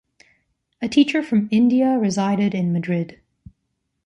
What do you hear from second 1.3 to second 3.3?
India resided in Madrid